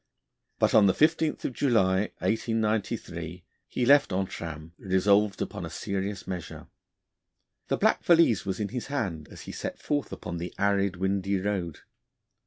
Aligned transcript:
But 0.57 0.73
on 0.73 0.87
the 0.87 0.95
15th 0.95 1.45
of 1.45 1.53
July 1.53 2.09
1893, 2.21 3.45
he 3.67 3.85
left 3.85 4.11
Entrammes, 4.11 4.71
resolved 4.79 5.43
upon 5.43 5.63
a 5.63 5.69
serious 5.69 6.25
measure. 6.25 6.65
The 7.67 7.77
black 7.77 8.03
valise 8.03 8.43
was 8.43 8.59
in 8.59 8.69
his 8.69 8.87
hand, 8.87 9.27
as 9.29 9.41
he 9.41 9.51
set 9.51 9.77
forth 9.77 10.11
upon 10.11 10.37
the 10.37 10.55
arid, 10.57 10.95
windy 10.95 11.39
road. 11.39 11.81